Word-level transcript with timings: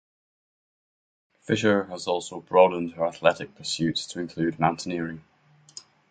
Fisher 1.41 1.83
has 1.83 2.07
also 2.07 2.39
broadened 2.41 2.93
her 2.93 3.05
athletic 3.05 3.53
pursuits 3.53 4.07
to 4.07 4.19
include 4.19 4.59
mountaineering. 4.59 5.23